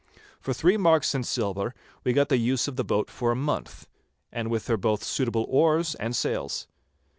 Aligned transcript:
For 0.39 0.51
three 0.51 0.77
merks 0.77 1.13
in 1.13 1.23
silver 1.23 1.75
we 2.03 2.11
got 2.11 2.29
the 2.29 2.37
use 2.39 2.67
of 2.67 2.75
the 2.75 2.83
boat 2.83 3.07
for 3.11 3.31
a 3.31 3.35
month, 3.35 3.87
and 4.31 4.49
with 4.49 4.65
her 4.65 4.75
both 4.75 5.03
suitable 5.03 5.45
oars 5.47 5.93
and 5.93 6.15
sails. 6.15 6.65